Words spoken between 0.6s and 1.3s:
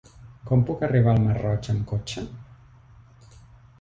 puc arribar al